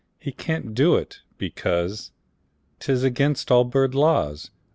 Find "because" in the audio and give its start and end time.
1.37-2.09